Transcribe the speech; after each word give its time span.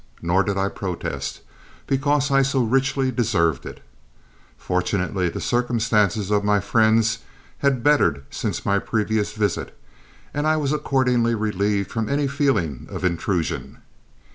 Nor 0.19 0.41
did 0.41 0.57
I 0.57 0.67
protest, 0.67 1.41
because 1.85 2.31
I 2.31 2.41
so 2.41 2.63
richly 2.63 3.11
deserved 3.11 3.67
it. 3.67 3.83
Fortunately 4.57 5.29
the 5.29 5.39
circumstances 5.39 6.31
of 6.31 6.43
my 6.43 6.59
friends 6.59 7.19
had 7.59 7.83
bettered 7.83 8.23
since 8.31 8.65
my 8.65 8.79
previous 8.79 9.33
visit, 9.33 9.77
and 10.33 10.47
I 10.47 10.57
was 10.57 10.73
accordingly 10.73 11.35
relieved 11.35 11.91
from 11.91 12.09
any 12.09 12.25
feeling 12.25 12.87
of 12.89 13.03
intrusion. 13.05 13.77